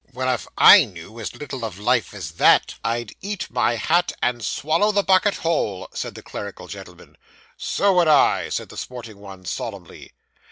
[0.13, 4.43] 'Well, if I knew as little of life as that, I'd eat my hat and
[4.43, 7.17] swallow the buckle whole,' said the clerical gentleman.
[7.55, 10.11] 'So would I,' added the sporting one solemnly.